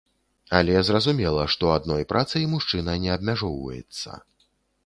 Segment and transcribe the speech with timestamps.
[0.59, 4.19] Але зразумела, што адной працай мужчына не абмяжоўваецца.